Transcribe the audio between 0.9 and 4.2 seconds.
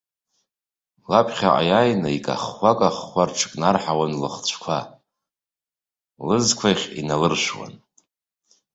Лаԥхьаҟа иааины, икахәхәа-кахәхәа рҽыкнарҳауан